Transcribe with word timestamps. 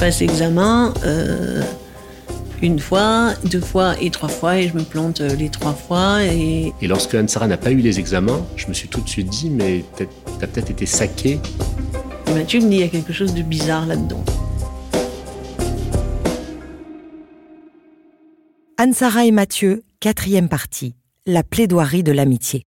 passe 0.00 0.20
l'examen 0.20 0.94
euh, 1.04 1.62
une 2.62 2.78
fois, 2.78 3.34
deux 3.44 3.60
fois 3.60 4.00
et 4.00 4.08
trois 4.08 4.30
fois, 4.30 4.58
et 4.58 4.66
je 4.66 4.74
me 4.74 4.82
plante 4.82 5.20
euh, 5.20 5.34
les 5.34 5.50
trois 5.50 5.74
fois. 5.74 6.24
Et, 6.24 6.72
Et 6.80 6.86
lorsque 6.86 7.14
Anne-Sara 7.14 7.46
n'a 7.46 7.58
pas 7.58 7.70
eu 7.70 7.80
les 7.80 7.98
examens, 7.98 8.46
je 8.56 8.66
me 8.68 8.72
suis 8.72 8.88
tout 8.88 9.02
de 9.02 9.08
suite 9.10 9.28
dit, 9.28 9.50
mais 9.50 9.84
t'as 9.96 10.46
peut-être 10.46 10.70
été 10.70 10.86
saqué. 10.86 11.38
et 12.28 12.32
Mathieu 12.32 12.60
me 12.60 12.70
dit 12.70 12.76
il 12.76 12.80
y 12.80 12.82
a 12.82 12.88
quelque 12.88 13.12
chose 13.12 13.34
de 13.34 13.42
bizarre 13.42 13.84
là-dedans. 13.84 14.24
Anne-Sara 18.78 19.26
et 19.26 19.32
Mathieu, 19.32 19.82
quatrième 20.00 20.48
partie. 20.48 20.94
La 21.26 21.42
plaidoirie 21.42 22.02
de 22.02 22.12
l'amitié. 22.12 22.64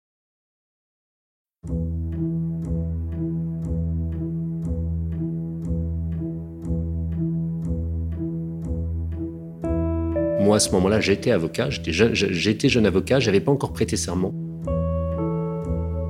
Moi, 10.48 10.56
à 10.56 10.60
ce 10.60 10.70
moment-là, 10.70 10.98
j'étais 10.98 11.30
avocat, 11.30 11.68
j'étais 11.68 12.68
jeune, 12.70 12.86
avocat, 12.86 13.20
j'avais 13.20 13.40
pas 13.40 13.52
encore 13.52 13.74
prêté 13.74 13.98
serment. 13.98 14.32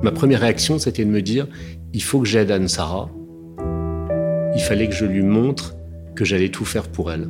Ma 0.01 0.13
première 0.13 0.39
réaction, 0.39 0.79
c'était 0.79 1.03
de 1.03 1.09
me 1.09 1.21
dire, 1.21 1.45
il 1.93 2.01
faut 2.01 2.21
que 2.21 2.25
j'aide 2.25 2.49
Anne-Sara. 2.49 3.09
Il 4.55 4.61
fallait 4.61 4.87
que 4.87 4.95
je 4.95 5.03
lui 5.03 5.23
montre 5.23 5.75
que 6.15 6.23
j'allais 6.23 6.47
tout 6.47 6.63
faire 6.63 6.87
pour 6.87 7.11
elle. 7.11 7.27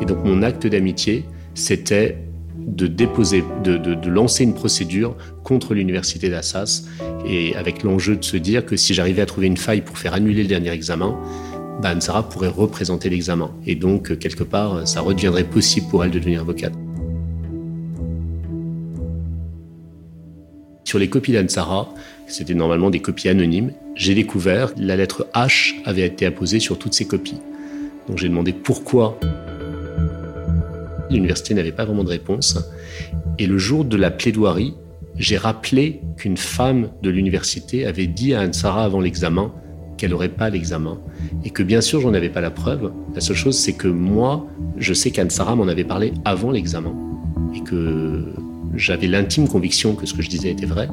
Et 0.00 0.04
donc 0.04 0.24
mon 0.24 0.44
acte 0.44 0.68
d'amitié, 0.68 1.24
c'était 1.54 2.16
de 2.56 2.86
déposer, 2.86 3.42
de- 3.64 3.76
de 3.76 4.08
lancer 4.08 4.44
une 4.44 4.54
procédure 4.54 5.16
contre 5.42 5.74
l'université 5.74 6.28
d'Assas, 6.28 6.84
et 7.26 7.56
avec 7.56 7.82
l'enjeu 7.82 8.14
de 8.14 8.22
se 8.22 8.36
dire 8.36 8.64
que 8.64 8.76
si 8.76 8.94
j'arrivais 8.94 9.22
à 9.22 9.26
trouver 9.26 9.48
une 9.48 9.56
faille 9.56 9.80
pour 9.80 9.98
faire 9.98 10.14
annuler 10.14 10.42
le 10.42 10.48
dernier 10.48 10.70
examen, 10.70 11.18
bah, 11.80 11.90
Anne-Sara 11.90 12.28
pourrait 12.28 12.48
représenter 12.48 13.08
l'examen. 13.08 13.50
Et 13.66 13.74
donc, 13.74 14.10
euh, 14.10 14.16
quelque 14.16 14.44
part, 14.44 14.86
ça 14.86 15.00
redeviendrait 15.00 15.44
possible 15.44 15.86
pour 15.88 16.04
elle 16.04 16.10
de 16.10 16.18
devenir 16.18 16.40
avocate. 16.40 16.72
Sur 20.84 20.98
les 20.98 21.08
copies 21.08 21.32
d'Anne-Sara, 21.32 21.88
c'était 22.26 22.54
normalement 22.54 22.90
des 22.90 23.00
copies 23.00 23.28
anonymes. 23.28 23.72
J'ai 23.94 24.14
découvert 24.14 24.72
la 24.76 24.96
lettre 24.96 25.26
H 25.34 25.74
avait 25.84 26.06
été 26.06 26.26
apposée 26.26 26.60
sur 26.60 26.78
toutes 26.78 26.92
ces 26.92 27.06
copies. 27.06 27.40
Donc 28.08 28.18
j'ai 28.18 28.28
demandé 28.28 28.52
pourquoi 28.52 29.18
l'université 31.10 31.54
n'avait 31.54 31.72
pas 31.72 31.84
vraiment 31.84 32.04
de 32.04 32.10
réponse. 32.10 32.58
Et 33.38 33.46
le 33.46 33.58
jour 33.58 33.84
de 33.84 33.96
la 33.96 34.10
plaidoirie, 34.10 34.74
j'ai 35.16 35.36
rappelé 35.36 36.00
qu'une 36.16 36.36
femme 36.36 36.90
de 37.02 37.10
l'université 37.10 37.86
avait 37.86 38.06
dit 38.06 38.34
à 38.34 38.40
Anne-Sara 38.40 38.84
avant 38.84 39.00
l'examen 39.00 39.52
qu'elle 40.02 40.10
n'aurait 40.10 40.30
pas 40.30 40.50
l'examen. 40.50 40.98
Et 41.44 41.50
que 41.50 41.62
bien 41.62 41.80
sûr, 41.80 42.00
j'en 42.00 42.12
avais 42.12 42.28
pas 42.28 42.40
la 42.40 42.50
preuve. 42.50 42.90
La 43.14 43.20
seule 43.20 43.36
chose, 43.36 43.56
c'est 43.56 43.74
que 43.74 43.86
moi, 43.86 44.48
je 44.76 44.92
sais 44.94 45.12
qu'Anne-Sara 45.12 45.54
m'en 45.54 45.68
avait 45.68 45.84
parlé 45.84 46.12
avant 46.24 46.50
l'examen. 46.50 46.92
Et 47.54 47.60
que 47.60 48.24
j'avais 48.74 49.06
l'intime 49.06 49.46
conviction 49.46 49.94
que 49.94 50.04
ce 50.04 50.12
que 50.12 50.20
je 50.20 50.28
disais 50.28 50.50
était 50.50 50.66
vrai. 50.66 50.88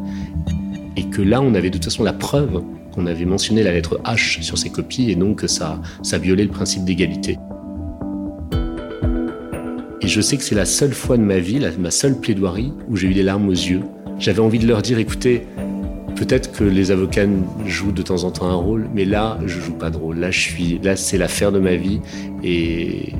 Et 0.95 1.05
que 1.05 1.23
là, 1.23 1.41
on 1.41 1.55
avait 1.55 1.69
de 1.71 1.73
toute 1.73 1.85
façon 1.85 2.03
la 2.03 2.13
preuve 2.13 2.61
qu'on 2.93 3.07
avait 3.07 3.25
mentionné 3.25 3.63
la 3.63 3.71
lettre 3.71 3.99
H 4.05 4.43
sur 4.43 4.59
ces 4.59 4.69
copies 4.69 5.09
et 5.09 5.15
donc 5.15 5.37
que 5.39 5.47
ça, 5.47 5.81
ça 6.03 6.19
violait 6.19 6.43
le 6.43 6.51
principe 6.51 6.83
d'égalité. 6.85 7.39
Et 10.01 10.07
je 10.07 10.21
sais 10.21 10.37
que 10.37 10.43
c'est 10.43 10.53
la 10.55 10.65
seule 10.65 10.93
fois 10.93 11.17
de 11.17 11.23
ma 11.23 11.39
vie, 11.39 11.57
la- 11.57 11.71
ma 11.79 11.89
seule 11.89 12.19
plaidoirie, 12.19 12.73
où 12.87 12.95
j'ai 12.95 13.07
eu 13.07 13.13
des 13.15 13.23
larmes 13.23 13.47
aux 13.47 13.53
yeux. 13.53 13.81
J'avais 14.19 14.39
envie 14.39 14.59
de 14.59 14.67
leur 14.67 14.83
dire, 14.83 14.99
écoutez, 14.99 15.47
peut-être 16.19 16.51
que 16.51 16.65
les 16.65 16.91
avocats 16.91 17.25
jouent 17.65 17.93
de 17.93 18.01
temps 18.01 18.25
en 18.25 18.31
temps 18.31 18.47
un 18.47 18.55
rôle, 18.55 18.89
mais 18.93 19.05
là, 19.05 19.39
je 19.45 19.57
joue 19.61 19.73
pas 19.73 19.89
de 19.89 19.95
rôle. 19.95 20.17
Là, 20.17 20.31
là, 20.83 20.95
c'est 20.97 21.17
l'affaire 21.17 21.53
de 21.53 21.59
ma 21.59 21.75
vie, 21.75 22.01
et, 22.43 23.13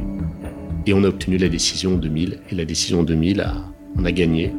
on 0.92 1.04
a 1.04 1.08
obtenu 1.08 1.38
la 1.38 1.50
décision 1.50 1.94
en 1.94 1.98
2000. 1.98 2.40
Et 2.52 2.56
la 2.56 2.66
décision 2.66 3.02
en 3.02 3.04
2000, 3.04 3.42
a, 3.42 3.54
on 3.96 4.04
a 4.04 4.12
gagné. 4.12 4.52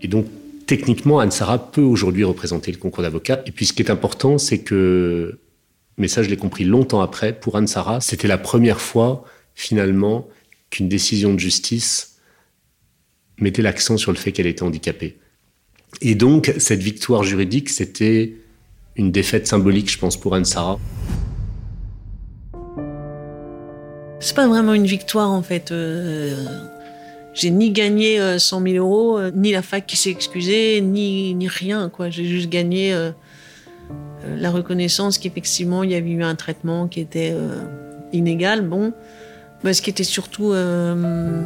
Et 0.00 0.08
donc, 0.08 0.26
techniquement, 0.66 1.20
Anne-Sara 1.20 1.70
peut 1.70 1.82
aujourd'hui 1.82 2.24
représenter 2.24 2.72
le 2.72 2.78
concours 2.78 3.02
d'avocat. 3.02 3.42
Et 3.46 3.52
puis, 3.52 3.66
ce 3.66 3.72
qui 3.72 3.82
est 3.82 3.90
important, 3.90 4.38
c'est 4.38 4.60
que, 4.60 5.38
mais 5.96 6.08
ça, 6.08 6.22
je 6.22 6.30
l'ai 6.30 6.38
compris 6.38 6.64
longtemps 6.64 7.02
après, 7.02 7.38
pour 7.38 7.56
Anne-Sara, 7.56 8.00
c'était 8.00 8.26
la 8.26 8.38
première 8.38 8.80
fois, 8.80 9.24
finalement, 9.54 10.26
qu'une 10.70 10.88
décision 10.88 11.34
de 11.34 11.38
justice 11.38 12.18
mettait 13.38 13.62
l'accent 13.62 13.96
sur 13.96 14.10
le 14.10 14.16
fait 14.16 14.32
qu'elle 14.32 14.46
était 14.46 14.64
handicapée. 14.64 15.18
Et 16.00 16.14
donc, 16.14 16.52
cette 16.58 16.80
victoire 16.82 17.22
juridique, 17.22 17.70
c'était 17.70 18.34
une 18.96 19.10
défaite 19.12 19.46
symbolique, 19.46 19.90
je 19.90 19.98
pense, 19.98 20.16
pour 20.16 20.34
Anne-Sara. 20.34 20.78
C'est 24.20 24.34
pas 24.34 24.48
vraiment 24.48 24.74
une 24.74 24.86
victoire 24.86 25.30
en 25.30 25.42
fait. 25.42 25.70
Euh, 25.70 26.44
j'ai 27.34 27.50
ni 27.50 27.70
gagné 27.70 28.18
euh, 28.18 28.38
100 28.38 28.62
000 28.62 28.74
euros, 28.84 29.16
euh, 29.16 29.30
ni 29.32 29.52
la 29.52 29.62
fac 29.62 29.86
qui 29.86 29.96
s'est 29.96 30.10
excusée, 30.10 30.80
ni, 30.80 31.36
rien. 31.48 31.90
J'ai 32.10 32.24
juste 32.24 32.48
gagné 32.48 32.92
euh, 32.92 33.12
euh, 34.24 34.36
la 34.36 34.50
reconnaissance 34.50 35.18
qu'effectivement 35.18 35.84
il 35.84 35.90
y 35.90 35.94
avait 35.94 36.10
eu 36.10 36.22
un 36.22 36.34
traitement 36.34 36.88
qui 36.88 37.00
était 37.00 37.32
euh, 37.32 37.62
inégal. 38.12 38.62
Bon, 38.62 38.92
mais 39.62 39.72
ce 39.72 39.82
qui 39.82 39.90
était 39.90 40.04
surtout 40.04 40.52
euh, 40.52 41.42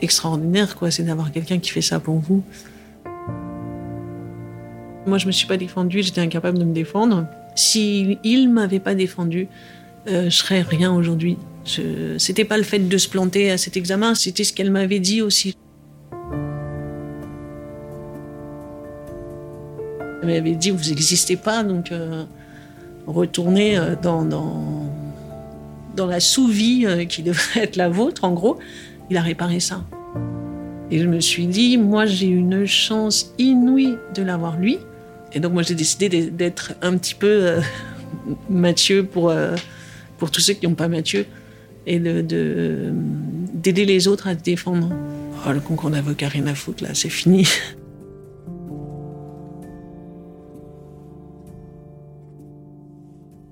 extraordinaire 0.00 0.76
quoi, 0.76 0.90
c'est 0.90 1.02
d'avoir 1.02 1.32
quelqu'un 1.32 1.58
qui 1.58 1.70
fait 1.70 1.82
ça 1.82 2.00
pour 2.00 2.18
vous. 2.18 2.42
Moi, 5.06 5.18
je 5.18 5.26
me 5.26 5.32
suis 5.32 5.46
pas 5.46 5.56
défendue, 5.56 6.02
j'étais 6.02 6.20
incapable 6.20 6.58
de 6.58 6.64
me 6.64 6.74
défendre. 6.74 7.26
Si 7.54 8.18
il 8.24 8.50
m'avait 8.50 8.80
pas 8.80 8.94
défendu, 8.94 9.48
euh, 10.08 10.24
je 10.24 10.36
serais 10.36 10.62
rien 10.62 10.92
aujourd'hui. 10.92 11.38
Je... 11.64 12.16
C'était 12.18 12.44
pas 12.44 12.58
le 12.58 12.62
fait 12.62 12.78
de 12.78 12.98
se 12.98 13.08
planter 13.08 13.50
à 13.50 13.58
cet 13.58 13.76
examen, 13.76 14.14
c'était 14.14 14.44
ce 14.44 14.52
qu'elle 14.52 14.70
m'avait 14.70 15.00
dit 15.00 15.22
aussi. 15.22 15.56
Elle 20.22 20.28
m'avait 20.28 20.54
dit 20.54 20.70
vous 20.70 20.90
n'existez 20.90 21.36
pas, 21.36 21.62
donc 21.62 21.92
euh, 21.92 22.24
retournez 23.06 23.78
euh, 23.78 23.94
dans, 24.00 24.24
dans, 24.24 24.92
dans 25.96 26.06
la 26.06 26.20
sous-vie 26.20 26.84
euh, 26.86 27.04
qui 27.04 27.22
devrait 27.28 27.64
être 27.64 27.76
la 27.76 27.88
vôtre, 27.88 28.24
en 28.24 28.32
gros. 28.32 28.58
Il 29.10 29.16
a 29.16 29.22
réparé 29.22 29.60
ça. 29.60 29.84
Et 30.90 30.98
je 30.98 31.06
me 31.06 31.20
suis 31.20 31.46
dit, 31.46 31.76
moi 31.78 32.06
j'ai 32.06 32.26
une 32.28 32.64
chance 32.66 33.32
inouïe 33.38 33.96
de 34.14 34.22
l'avoir 34.22 34.58
lui. 34.58 34.78
Et 35.32 35.40
donc 35.40 35.52
moi 35.52 35.62
j'ai 35.62 35.74
décidé 35.74 36.08
d'être 36.30 36.72
un 36.82 36.96
petit 36.96 37.14
peu 37.14 37.26
euh, 37.26 37.60
Mathieu 38.50 39.04
pour, 39.04 39.28
euh, 39.30 39.54
pour 40.18 40.30
tous 40.30 40.40
ceux 40.40 40.54
qui 40.54 40.66
n'ont 40.66 40.74
pas 40.74 40.88
Mathieu 40.88 41.26
et 41.86 41.98
de- 41.98 42.20
de- 42.22 42.92
d'aider 43.54 43.84
les 43.84 44.08
autres 44.08 44.28
à 44.28 44.34
se 44.34 44.42
défendre. 44.42 44.90
Oh, 45.46 45.52
le 45.52 45.60
concours 45.60 45.90
d'avocat, 45.90 46.28
rien 46.28 46.46
à 46.46 46.54
foutre 46.54 46.82
là, 46.82 46.90
c'est 46.94 47.08
fini. 47.10 47.46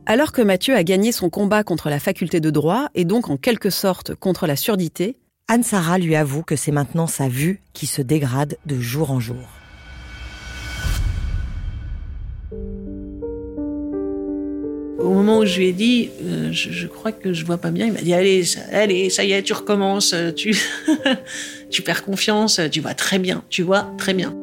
Alors 0.07 0.31
que 0.33 0.41
Mathieu 0.43 0.75
a 0.75 0.85
gagné 0.85 1.11
son 1.11 1.31
combat 1.31 1.65
contre 1.65 1.91
la 1.91 1.99
faculté 1.99 2.41
de 2.41 2.51
droit 2.51 2.89
et 2.95 3.05
donc 3.05 3.29
en 3.29 3.37
quelque 3.37 3.71
sorte 3.71 4.15
contre 4.15 4.47
la 4.47 4.55
surdité, 4.57 5.17
Anne-Sara 5.49 5.99
lui 5.99 6.17
avoue 6.17 6.43
que 6.43 6.57
c'est 6.57 6.73
maintenant 6.73 7.07
sa 7.07 7.29
vue 7.29 7.61
qui 7.73 7.87
se 7.87 8.03
dégrade 8.03 8.57
de 8.67 8.81
jour 8.81 9.13
en 9.13 9.21
jour. 9.21 9.49
Au 14.99 15.11
moment 15.11 15.39
où 15.39 15.47
je 15.47 15.59
lui 15.59 15.67
ai 15.69 15.73
dit, 15.73 16.11
euh, 16.25 16.51
je, 16.51 16.73
je 16.73 16.89
crois 16.89 17.13
que 17.13 17.33
je 17.33 17.45
vois 17.45 17.59
pas 17.59 17.71
bien, 17.71 17.87
il 17.87 17.93
m'a 17.93 18.03
dit 18.03 18.13
allez, 18.13 18.43
ça, 18.43 18.59
allez, 18.73 19.09
ça 19.09 19.23
y 19.25 19.31
est, 19.31 19.43
tu 19.45 19.53
recommences, 19.53 20.15
euh, 20.15 20.33
tu, 20.33 20.57
tu 21.71 21.83
perds 21.83 22.05
confiance, 22.05 22.61
tu 22.73 22.81
vois 22.81 22.95
très 22.95 23.21
bien, 23.21 23.45
tu 23.49 23.63
vois 23.63 23.89
très 23.99 24.15
bien. 24.15 24.35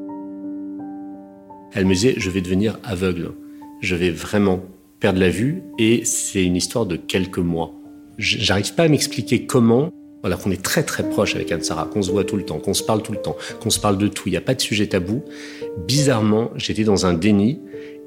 Elle 1.74 1.86
me 1.86 1.94
disait, 1.96 2.14
je 2.16 2.30
vais 2.30 2.40
devenir 2.40 2.80
aveugle. 2.82 3.34
Je 3.82 3.96
vais 3.96 4.12
vraiment 4.12 4.64
perdre 5.02 5.20
la 5.20 5.30
vue 5.30 5.64
et 5.78 6.06
c'est 6.06 6.46
une 6.46 6.56
histoire 6.56 6.86
de 6.86 6.96
quelques 6.96 7.40
mois. 7.40 7.74
J'arrive 8.18 8.74
pas 8.74 8.84
à 8.84 8.88
m'expliquer 8.88 9.46
comment, 9.46 9.92
alors 10.24 10.40
qu'on 10.40 10.52
est 10.52 10.62
très 10.62 10.84
très 10.84 11.08
proche 11.08 11.36
avec 11.36 11.52
Anne-Sara, 11.52 11.86
qu'on 11.86 12.02
se 12.02 12.12
voit 12.12 12.24
tout 12.24 12.38
le 12.38 12.44
temps, 12.44 12.60
qu'on 12.60 12.74
se 12.74 12.84
parle 12.84 13.02
tout 13.02 13.12
le 13.12 13.22
temps, 13.22 13.36
qu'on 13.60 13.70
se 13.70 13.80
parle 13.80 13.98
de 13.98 14.08
tout, 14.08 14.30
il 14.30 14.32
n'y 14.32 14.38
a 14.38 14.42
pas 14.42 14.56
de 14.56 14.62
sujet 14.62 14.88
tabou. 14.88 15.24
Bizarrement, 15.86 16.52
j'étais 16.56 16.84
dans 16.84 17.06
un 17.06 17.14
déni 17.14 17.60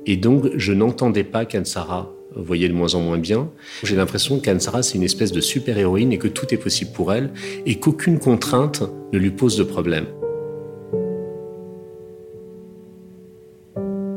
et 0.07 0.17
donc 0.17 0.47
je 0.57 0.73
n'entendais 0.73 1.25
pas 1.25 1.45
qu'Anne-Sara 1.45 2.13
voyait 2.35 2.69
de 2.69 2.75
moins 2.75 2.95
en 2.95 3.01
moins 3.01 3.19
bien. 3.19 3.51
J'ai 3.83 3.97
l'impression 3.97 4.41
qu'Anne-Sara, 4.41 4.83
c'est 4.83 4.97
une 4.97 5.03
espèce 5.03 5.33
de 5.33 5.41
super-héroïne 5.41 6.13
et 6.13 6.19
que 6.19 6.29
tout 6.29 6.53
est 6.53 6.59
possible 6.59 6.93
pour 6.93 7.13
elle 7.13 7.31
et 7.65 7.79
qu'aucune 7.79 8.19
contrainte 8.19 8.83
ne 9.13 9.19
lui 9.19 9.31
pose 9.31 9.57
de 9.57 9.65
problème. 9.65 10.07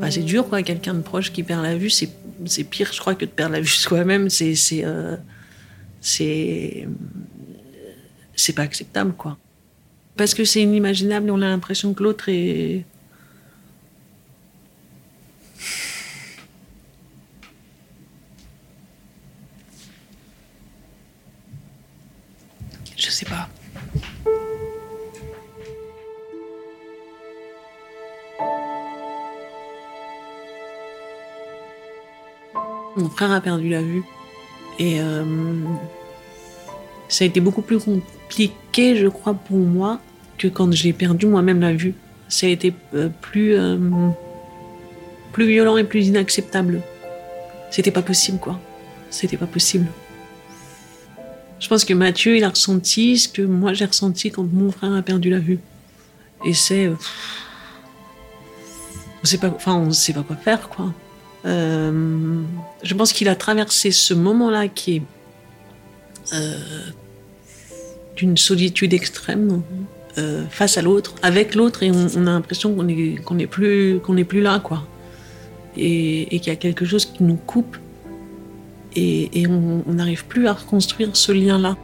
Bah, 0.00 0.10
c'est 0.10 0.22
dur, 0.22 0.48
quoi. 0.48 0.62
Quelqu'un 0.62 0.94
de 0.94 1.02
proche 1.02 1.32
qui 1.32 1.42
perd 1.42 1.62
la 1.62 1.76
vue, 1.76 1.90
c'est, 1.90 2.08
c'est 2.46 2.64
pire, 2.64 2.90
je 2.92 3.00
crois, 3.00 3.14
que 3.14 3.24
de 3.24 3.30
perdre 3.30 3.52
la 3.54 3.60
vue 3.60 3.66
soi-même. 3.68 4.28
C'est, 4.28 4.54
c'est, 4.54 4.84
euh, 4.84 5.16
c'est 8.40 8.52
pas 8.52 8.62
acceptable, 8.62 9.12
quoi. 9.12 9.36
Parce 10.16 10.34
que 10.34 10.44
c'est 10.44 10.62
inimaginable 10.62 11.28
et 11.28 11.30
on 11.30 11.42
a 11.42 11.48
l'impression 11.48 11.94
que 11.94 12.02
l'autre 12.02 12.28
est. 12.28 12.84
Je 22.96 23.10
sais 23.10 23.26
pas. 23.26 23.48
Mon 32.96 33.08
frère 33.08 33.32
a 33.32 33.40
perdu 33.40 33.68
la 33.70 33.82
vue. 33.82 34.02
Et. 34.78 35.00
Euh, 35.00 35.24
ça 37.10 37.24
a 37.24 37.26
été 37.26 37.40
beaucoup 37.40 37.60
plus 37.60 37.78
compliqué, 37.78 38.96
je 38.96 39.08
crois, 39.08 39.34
pour 39.34 39.58
moi 39.58 40.00
que 40.38 40.48
quand 40.48 40.72
j'ai 40.72 40.92
perdu 40.92 41.26
moi-même 41.26 41.60
la 41.60 41.74
vue. 41.74 41.94
Ça 42.28 42.46
a 42.46 42.50
été 42.50 42.72
euh, 42.94 43.08
plus, 43.20 43.54
euh, 43.54 43.76
plus 45.32 45.46
violent 45.46 45.76
et 45.76 45.84
plus 45.84 46.06
inacceptable. 46.06 46.80
C'était 47.72 47.90
pas 47.90 48.02
possible, 48.02 48.38
quoi. 48.38 48.60
C'était 49.10 49.36
pas 49.36 49.46
possible. 49.46 49.86
Je 51.58 51.68
pense 51.68 51.84
que 51.84 51.92
Mathieu, 51.92 52.36
il 52.36 52.44
a 52.44 52.48
ressenti 52.48 53.18
ce 53.18 53.28
que 53.28 53.42
moi 53.42 53.74
j'ai 53.74 53.84
ressenti 53.84 54.30
quand 54.30 54.44
mon 54.44 54.70
frère 54.70 54.94
a 54.94 55.02
perdu 55.02 55.28
la 55.28 55.40
vue. 55.40 55.58
Et 56.44 56.54
c'est. 56.54 56.88
on 56.88 56.96
sait 59.26 59.38
pas, 59.38 59.48
enfin, 59.48 59.74
on 59.74 59.90
sait 59.90 60.12
pas 60.12 60.22
quoi 60.22 60.36
faire, 60.36 60.68
quoi. 60.68 60.94
Euh, 61.44 62.42
je 62.82 62.94
pense 62.94 63.12
qu'il 63.12 63.28
a 63.28 63.34
traversé 63.34 63.90
ce 63.90 64.14
moment-là 64.14 64.68
qui 64.68 64.96
est 64.96 65.02
d'une 68.16 68.36
solitude 68.36 68.92
extrême 68.92 69.62
euh, 70.18 70.44
face 70.50 70.76
à 70.76 70.82
l'autre, 70.82 71.14
avec 71.22 71.54
l'autre, 71.54 71.82
et 71.82 71.90
on, 71.90 72.26
a 72.26 72.30
l'impression 72.30 72.74
qu'on 72.74 72.88
est 72.88 73.22
qu'on 73.24 73.38
est 73.38 73.46
plus 73.46 74.00
qu'on 74.02 74.16
plus 74.24 74.40
là, 74.40 74.58
quoi. 74.58 74.84
Et, 75.76 76.26
qu'il 76.40 76.48
y 76.48 76.50
a 76.50 76.56
quelque 76.56 76.84
chose 76.84 77.06
qui 77.06 77.22
nous 77.22 77.36
coupe, 77.36 77.76
et, 78.96 79.40
et 79.40 79.46
on 79.46 79.84
n'arrive 79.86 80.26
plus 80.26 80.48
à 80.48 80.52
reconstruire 80.52 81.10
ce 81.14 81.30
lien-là. 81.32 81.76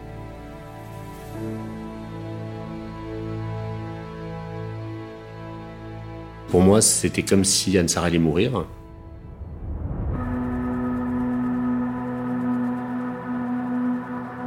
Pour 6.48 6.60
moi, 6.62 6.80
c'était 6.80 7.22
comme 7.22 7.44
si 7.44 7.78
Anne-Sara 7.78 8.06
allait 8.06 8.18
mourir. 8.18 8.64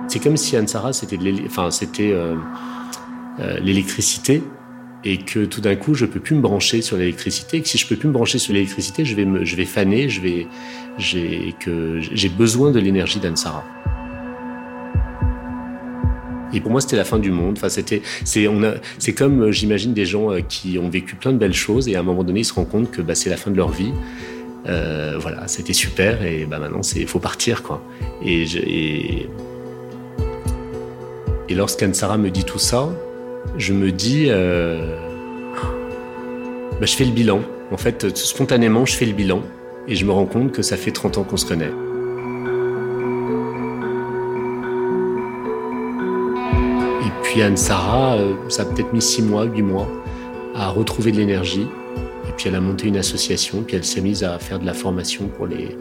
C'est 0.09 0.17
comme 0.17 0.37
si 0.37 0.57
Anne-Sara, 0.57 0.91
c'était 0.91 1.17
euh, 1.19 2.35
euh, 3.39 3.59
l'électricité 3.59 4.41
et 5.03 5.19
que 5.19 5.45
tout 5.45 5.61
d'un 5.61 5.75
coup, 5.75 5.93
je 5.93 6.07
peux 6.07 6.19
plus 6.19 6.35
me 6.35 6.41
brancher 6.41 6.81
sur 6.81 6.97
l'électricité. 6.97 7.57
Et 7.57 7.61
que 7.61 7.67
si 7.67 7.77
je 7.77 7.87
peux 7.87 7.95
plus 7.95 8.07
me 8.07 8.13
brancher 8.13 8.39
sur 8.39 8.51
l'électricité, 8.53 9.05
je 9.05 9.15
vais, 9.15 9.27
je 9.45 9.55
vais 9.55 9.65
faner, 9.65 10.09
je 10.09 10.19
vais, 10.19 10.47
j'ai, 10.97 11.53
que 11.59 11.99
j'ai 12.01 12.27
besoin 12.27 12.71
de 12.71 12.79
l'énergie 12.79 13.19
d'Anne-Sara. 13.19 13.63
Et 16.53 16.59
pour 16.59 16.71
moi, 16.71 16.81
c'était 16.81 16.97
la 16.97 17.05
fin 17.05 17.19
du 17.19 17.29
monde. 17.29 17.53
Enfin, 17.57 17.69
c'était, 17.69 18.01
c'est, 18.25 18.47
on 18.47 18.63
a, 18.63 18.73
c'est 18.97 19.13
comme, 19.13 19.43
euh, 19.43 19.51
j'imagine, 19.51 19.93
des 19.93 20.05
gens 20.07 20.29
qui 20.41 20.79
ont 20.79 20.89
vécu 20.89 21.15
plein 21.17 21.33
de 21.33 21.37
belles 21.37 21.53
choses 21.53 21.87
et 21.87 21.95
à 21.95 21.99
un 21.99 22.03
moment 22.03 22.23
donné, 22.23 22.39
ils 22.39 22.45
se 22.45 22.53
rendent 22.55 22.69
compte 22.69 22.89
que 22.89 23.03
bah, 23.03 23.13
c'est 23.13 23.29
la 23.29 23.37
fin 23.37 23.51
de 23.51 23.57
leur 23.57 23.69
vie. 23.69 23.93
Voilà, 24.65 25.47
c'était 25.47 25.73
super 25.73 26.23
et 26.23 26.45
bah, 26.45 26.59
maintenant, 26.59 26.83
c'est, 26.83 27.05
faut 27.05 27.19
partir, 27.19 27.61
quoi. 27.61 27.83
Et, 28.23 28.45
et 31.49 31.55
lorsqu'Anne 31.55 31.95
Sarah 31.95 32.19
me 32.19 32.29
dit 32.29 32.43
tout 32.43 32.59
ça, 32.59 32.89
je 33.57 33.73
me 33.73 33.91
dis, 33.91 34.27
euh, 34.29 34.95
bah, 36.79 36.85
je 36.85 36.95
fais 36.95 37.05
le 37.05 37.11
bilan. 37.11 37.41
En 37.71 37.77
fait, 37.77 38.15
spontanément, 38.15 38.85
je 38.85 38.95
fais 38.95 39.07
le 39.07 39.13
bilan 39.13 39.41
et 39.87 39.95
je 39.95 40.05
me 40.05 40.11
rends 40.11 40.27
compte 40.27 40.51
que 40.51 40.61
ça 40.61 40.77
fait 40.77 40.91
30 40.91 41.17
ans 41.17 41.23
qu'on 41.23 41.37
se 41.37 41.47
connaît. 41.47 41.71
Et 47.01 47.11
puis 47.23 47.41
Anne-Sara, 47.41 48.17
euh, 48.17 48.33
ça 48.49 48.61
a 48.61 48.65
peut-être 48.65 48.93
mis 48.93 49.01
6 49.01 49.23
mois, 49.23 49.45
8 49.45 49.63
mois 49.63 49.87
à 50.53 50.69
retrouver 50.69 51.11
de 51.11 51.17
l'énergie. 51.17 51.67
Et 52.27 52.31
puis 52.37 52.47
elle 52.47 52.55
a 52.55 52.61
monté 52.61 52.87
une 52.87 52.97
association, 52.97 53.63
puis 53.63 53.75
elle 53.75 53.83
s'est 53.83 54.01
mise 54.01 54.23
à 54.23 54.37
faire 54.37 54.59
de 54.59 54.67
la 54.67 54.75
formation 54.75 55.27
pour 55.27 55.47
les, 55.47 55.75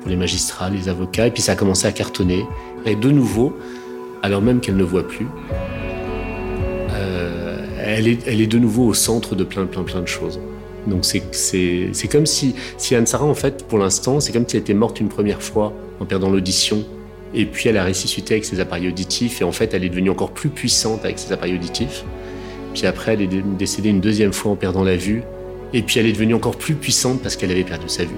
pour 0.00 0.10
les 0.10 0.16
magistrats, 0.16 0.68
les 0.68 0.88
avocats, 0.88 1.28
et 1.28 1.30
puis 1.30 1.42
ça 1.42 1.52
a 1.52 1.54
commencé 1.54 1.86
à 1.86 1.92
cartonner. 1.92 2.44
Et 2.84 2.96
de 2.96 3.10
nouveau, 3.12 3.56
alors 4.22 4.42
même 4.42 4.60
qu'elle 4.60 4.76
ne 4.76 4.84
voit 4.84 5.06
plus, 5.06 5.26
euh, 6.90 7.66
elle, 7.84 8.08
est, 8.08 8.26
elle 8.26 8.40
est 8.40 8.46
de 8.46 8.58
nouveau 8.58 8.86
au 8.86 8.94
centre 8.94 9.34
de 9.34 9.44
plein, 9.44 9.66
plein, 9.66 9.82
plein 9.82 10.00
de 10.00 10.08
choses. 10.08 10.40
Donc 10.86 11.04
c'est, 11.04 12.08
comme 12.10 12.26
si, 12.26 12.54
si 12.76 12.94
Anne-Sara, 12.94 13.24
en 13.24 13.34
fait, 13.34 13.66
pour 13.66 13.78
l'instant, 13.78 14.20
c'est 14.20 14.32
comme 14.32 14.48
si 14.48 14.56
elle 14.56 14.62
était 14.62 14.74
morte 14.74 15.00
une 15.00 15.08
première 15.08 15.42
fois 15.42 15.72
en 16.00 16.04
perdant 16.04 16.30
l'audition. 16.30 16.84
Et 17.34 17.46
puis 17.46 17.68
elle 17.68 17.76
a 17.76 17.84
ressuscité 17.84 18.34
avec 18.34 18.44
ses 18.44 18.60
appareils 18.60 18.88
auditifs, 18.88 19.40
et 19.40 19.44
en 19.44 19.52
fait, 19.52 19.72
elle 19.74 19.84
est 19.84 19.88
devenue 19.88 20.10
encore 20.10 20.32
plus 20.32 20.50
puissante 20.50 21.04
avec 21.04 21.18
ses 21.18 21.32
appareils 21.32 21.54
auditifs. 21.54 22.04
Puis 22.74 22.86
après, 22.86 23.14
elle 23.14 23.22
est 23.22 23.42
décédée 23.58 23.90
une 23.90 24.00
deuxième 24.00 24.32
fois 24.32 24.52
en 24.52 24.56
perdant 24.56 24.84
la 24.84 24.96
vue. 24.96 25.22
Et 25.74 25.82
puis 25.82 25.98
elle 25.98 26.06
est 26.06 26.12
devenue 26.12 26.34
encore 26.34 26.56
plus 26.56 26.74
puissante 26.74 27.22
parce 27.22 27.36
qu'elle 27.36 27.50
avait 27.50 27.64
perdu 27.64 27.88
sa 27.88 28.04
vue. 28.04 28.16